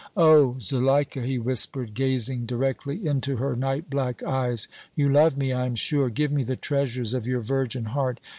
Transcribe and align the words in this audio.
"Oh! 0.17 0.57
Zuleika," 0.59 1.21
he 1.21 1.37
whispered, 1.37 1.93
gazing 1.93 2.47
directly 2.47 3.05
into 3.05 3.37
her 3.37 3.55
night 3.55 3.87
black 3.87 4.23
eyes, 4.23 4.67
"you 4.95 5.07
love 5.09 5.37
me, 5.37 5.51
I 5.53 5.67
am 5.67 5.75
sure! 5.75 6.09
Give 6.09 6.31
me 6.31 6.41
the 6.41 6.55
treasures 6.55 7.13
of 7.13 7.27
your 7.27 7.41
virgin 7.41 7.85
heart! 7.85 8.19